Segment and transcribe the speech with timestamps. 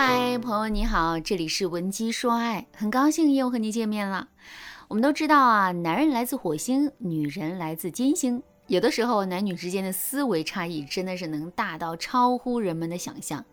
[0.00, 4.28] 嗨，朋友你好，这里是文姬说爱，很高兴又和你见面了。
[4.86, 8.40] 我们都知道啊，男人来自火星，女人来自金星。
[8.68, 13.44] 有的时候，男女之间的思维差异真的是能大到超乎人们的想象。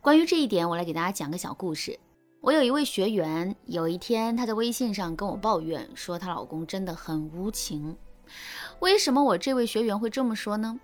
[0.00, 2.00] 关于这一点，我来给大家讲个小故事。
[2.40, 7.94] 我有一位学员，有一天她在微信上跟我抱怨说，她老公真的很无情。
[8.78, 10.80] 为什么我这位学员会这么说呢？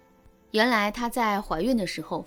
[0.50, 2.26] 原来她在怀孕的时候。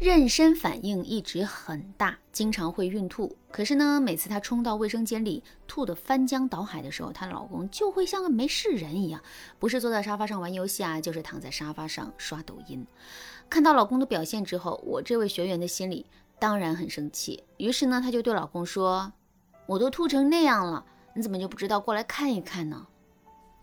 [0.00, 3.36] 妊娠反应一直很大，经常会孕吐。
[3.52, 9.22] 可是呢，每次她冲到卫生间里吐得翻江倒海的时候，她老公就会像个没事人一样，
[9.58, 12.86] 不是坐在沙发上玩游戏啊，就是躺在沙发上刷抖音。
[13.50, 16.06] 看到老公的表现之后，我这位学员的心里
[16.38, 17.44] 当然很生气。
[17.58, 19.12] 于是呢，她就对老公说
[19.68, 20.82] ：“我都吐成那样了，
[21.14, 22.86] 你怎么就不知道过来看一看呢？”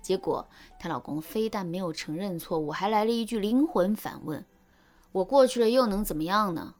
[0.03, 0.47] 结果
[0.79, 4.45] 她老公非但没有承认错误，还来了一句灵魂反问。
[5.17, 6.75] 我过去了又能怎么样呢？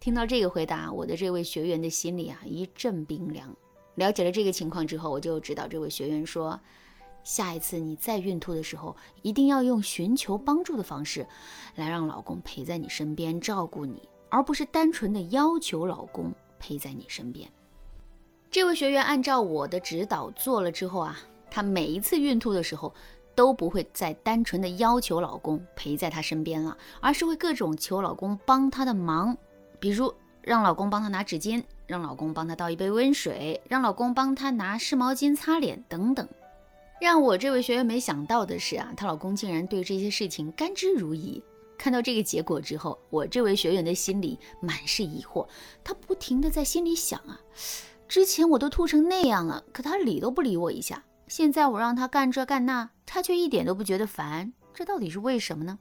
[0.00, 3.56] 听到这个回答，我的这位学员的心里啊一阵冰凉。
[3.94, 6.60] 了解了这个情况之后，我就指导这位学员说：
[7.24, 11.26] 下一次你再孕吐的时候，一定要用寻求帮助的方式，
[11.76, 17.50] 来让老公陪在你身边照顾你，而不是单纯的要求老公陪在你身边。
[18.50, 21.18] 这位学员按照我的指导做了之后啊，
[21.50, 22.92] 他每一次孕吐的时候。
[23.38, 29.36] 都不会再单纯的要求老公陪在她身边了，而是会各种求老公帮她的忙，
[29.78, 36.28] 比如让老公帮她拿纸巾，让老公帮她倒一杯温水，让老公帮她拿湿毛巾擦脸等等。
[37.00, 41.40] 让我这位学员没想到的是啊，她老公竟然对这些事情甘之如饴。
[41.78, 45.46] 看到这个结果之后，我这位学员的心里满是疑惑，
[45.84, 47.40] 她不停的在心里想啊，
[48.08, 51.04] 之前我都吐成那样了，可他理都不理我一下。
[51.28, 55.78] 现在我让他干这干那，他却一点都不觉得烦，这到底是为什么呢？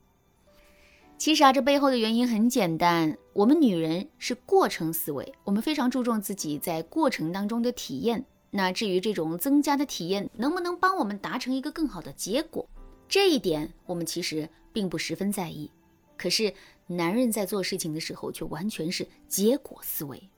[1.17, 8.23] 其实啊，这背后的原因很简单，我们女人是过程思维，我们非常注重自己在过程当中的体验。
[8.51, 12.67] 那至于这种增加的体验能不能帮我们达成一个更好的结果，
[13.07, 15.71] 这一点我们其实并不十分在意。
[16.17, 16.53] 可是
[16.87, 20.29] 男人在做事情的时候却完全是结果思维。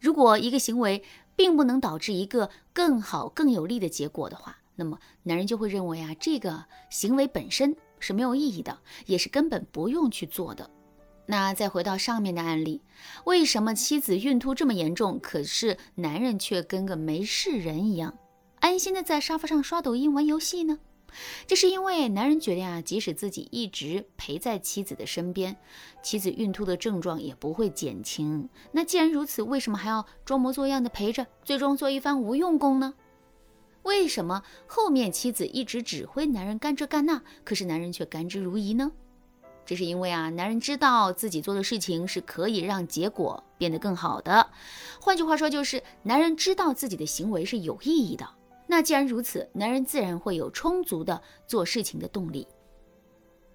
[0.00, 1.02] 如果一个行为
[1.34, 10.70] 并不能导致一个更好、更有利的结果的话，那么男人就会认为啊，这个行为本身是没有意义的，也是根本不用去做的。
[11.26, 12.80] 那再回到上面的案例，
[13.24, 18.16] 为什么妻子孕吐这么严重，可是男人却跟个没事人一样，
[18.60, 20.78] 安心的在沙发上刷抖音、玩游戏呢？
[21.46, 25.56] 这是因为男人觉得啊，即使自己一直陪在妻子的身边，
[26.02, 28.48] 妻子孕吐的症状也不会减轻。
[28.70, 32.94] 那既然如此，为什么还要装模作样的陪着，最终做一番无用功呢？
[33.88, 38.92] 为什么后面妻子一直指挥男人干这干那，可是男人却甘之如饴呢？
[39.64, 44.46] 这是因为啊，男人知道自己做的事情是可以让结果变得更好的。
[45.00, 48.28] 换句话说，就是男人知道自己的行为是有意义的。
[48.66, 52.46] 那既然如此，男人自然会有充足的做事情的动力。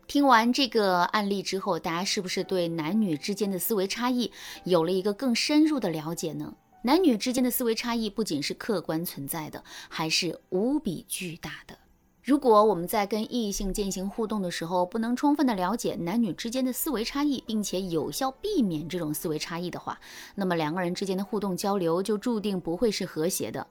[0.07, 4.31] 听完这个案例之后，大家是不是对男女之间的思维差异
[4.63, 6.55] 有了一个更深入的了解呢？
[6.85, 11.77] 男女之间的思维差异不仅是客观存在的，还是无比巨大的。
[12.21, 19.97] 如果我们在跟异性进行互动的时候，不能充分的了解男女之间的思维差异，并且有效避免这种思维差异的话，
[20.35, 23.65] 那么两个人之间的互动交流就注定不会是和谐的。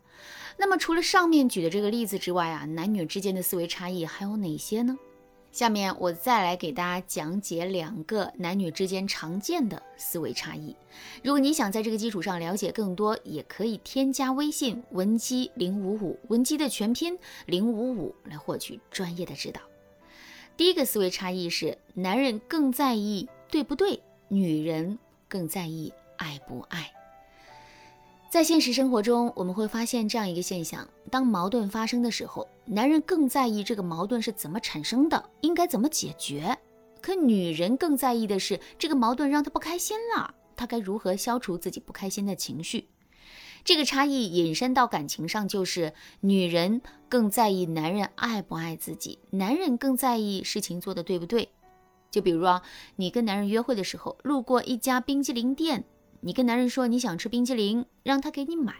[0.56, 4.98] 那么除了上面举的这个例子之外啊，男女之间的思维差异还有哪些呢？
[5.52, 10.74] 下面我再来给大家讲解两个男女之间常见的思维差异。
[11.22, 19.60] 如果你想在这个基础上了解更多，也可以添加微信文姬零五五，文姬的全拼零五五来获取专业的指导。
[20.56, 24.98] 第一个思维差异是，男人更在意对不对，女人
[25.28, 26.90] 更在意爱不爱。
[28.30, 36.56] 在现实生活中，我们会发现这样一个现象：当矛盾发生的时候，男人更在意这个矛盾是怎么产生的，应该怎么解决；
[37.02, 42.88] 可女人更在意的是这个矛盾让她不开心了，她该如何消除自己不开心的情绪。
[43.62, 51.50] 这个差异引申到感情上，就是女人更在意男人爱不爱自己，男人更在意事情做的对不对。
[52.10, 52.62] 就比如啊，
[52.96, 55.84] 你跟男人约会的时候，路过一家冰激凌店。
[56.22, 58.76] 你跟男人说你想吃冰激凌，让他给你买。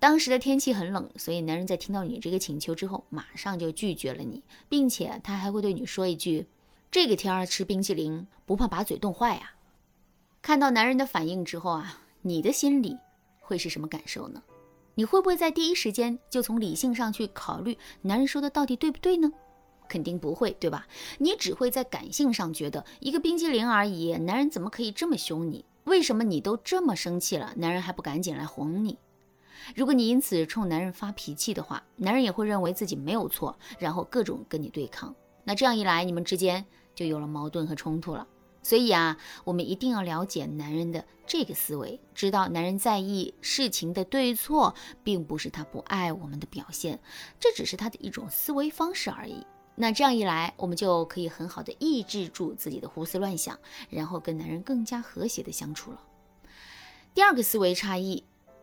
[0.00, 6.46] 当时的天气很冷，所以男人在听到你这个请求之后，马上就拒绝了你，并且他还会对你说一句
[6.90, 9.52] ：“这个天儿吃冰淇淋不怕把嘴冻坏呀？”
[10.40, 12.96] 看到男人的反应之后啊，你的心里
[13.40, 14.42] 会是什么感受呢？
[14.94, 19.30] 你会不会在第一时间就从理性上去考虑男人说的到底对不对呢？
[19.86, 20.86] 肯定不会，对吧？
[21.18, 25.62] 你只会在感性上觉得一个冰淇淋而已，男人怎么可以这么凶你？
[25.84, 28.96] 为什么你都这么生气了，男人还不赶紧来哄你？
[29.74, 35.14] 如果你因此冲男人发脾气的话，男人也会认为自己没有错，然后各种跟你对抗。
[35.44, 36.64] 那这样一来，你们之间
[36.94, 38.26] 就有了矛盾和冲突了。
[38.62, 47.00] 所以啊，我们一定要了解男人的这个思维，知道男人在意事情的对错，并不是他不爱我们的表现，
[47.38, 49.46] 这只是他的一种思维方式而已。
[49.76, 53.58] 那这样一来，我们就可以很好的抑制住自己的胡思乱想，
[53.88, 56.02] 然后跟男人更加和谐的相处了。
[57.14, 58.22] 第二个思维差异，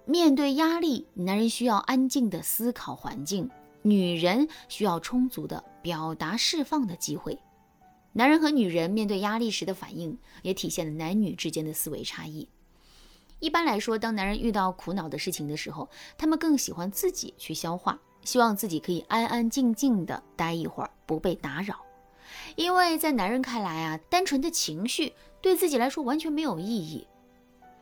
[0.10, 3.50] 面对压力，男人需要安静的思考环境，
[3.82, 7.38] 女人需要充足的表达释放的机会。
[8.14, 12.48] 男人和女人面对压力时的反应，也体现了男女之间的思维差异。
[13.40, 21.76] 一般来说，当男人遇到苦恼的事情的时候，他们更喜欢自己去消化，希望自己可以安安静静的待一会儿，不被打扰。
[22.56, 25.12] 因为在男人看来啊，单纯的情绪
[25.42, 27.06] 对自己来说完全没有意义，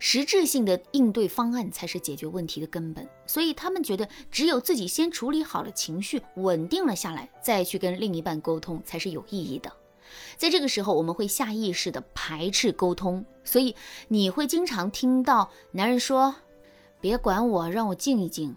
[0.08, 3.10] 实质性的应对方案才是解决问题的根本。
[3.26, 9.74] 所以他们觉得，只有自己先处理好了情绪，稳定了下来，再去跟另一半沟通才是有意义的。
[10.38, 13.76] 在这个时候，我们会下意识的排斥沟通，所以
[14.08, 16.36] 你会经常听到男人说
[17.02, 18.56] ：“别管我，让我静一静。”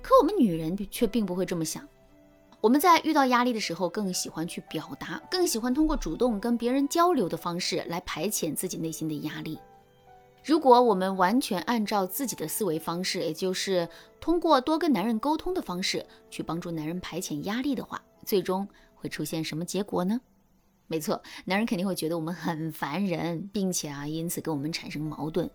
[0.00, 1.86] 可我们女人却并不会这么想。
[2.62, 9.58] 我们在遇到压力的时候，更喜欢去表达，更喜欢通过主动跟别人交流的方式来排遣自己内心的压力。
[10.44, 13.88] 如果我们完全按照自己的思维方式，也就是
[14.20, 20.20] 通过多跟男人沟通的方式去帮助男人排遣压力的话，最终会出现什么结果呢？
[20.86, 25.48] 没错，男人肯定会觉得我们很烦人，并且啊，因此跟我们产生矛盾。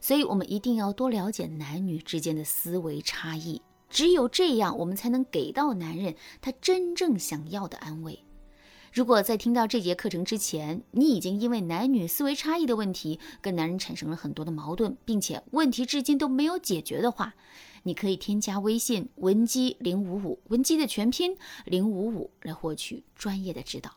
[0.00, 8.24] 所以，我们一定要多了解男女之间的思维差异，只有这样，我们才能给到男人他真正想要的安慰。
[8.92, 17.34] 如果在听到这节课程之前，你已经因为男女思维差异的问题跟男人产生了很多的矛盾，并且问题至今都没有解决的话，
[17.82, 23.92] 你可以添加微信文姬零五五，文姬的全拼零五五，来获取专业的指导。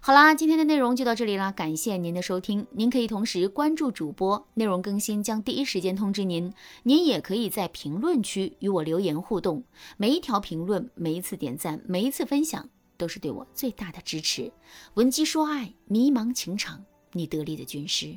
[0.00, 2.66] 好啦，今天的内容就到这里啦，感谢您的收听。
[2.70, 6.54] 您可以同时关注主播，内容更新将第一时间通知您。
[6.84, 9.64] 您也可以在评论区与我留言互动，
[9.96, 14.52] 每一条评论、每一次点赞、每一次分享，都是对我最大的支持。
[14.94, 18.16] 闻鸡说爱，迷茫情场，你得力的军师。